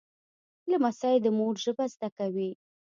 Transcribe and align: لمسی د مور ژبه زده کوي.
لمسی 0.71 1.15
د 1.23 1.27
مور 1.37 1.55
ژبه 1.63 1.85
زده 1.93 2.09
کوي. 2.17 2.49